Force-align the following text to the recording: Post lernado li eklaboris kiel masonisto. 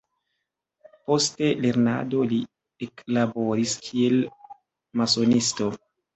Post 1.11 1.43
lernado 1.65 2.23
li 2.31 2.39
eklaboris 2.87 3.77
kiel 3.85 4.19
masonisto. 5.05 5.71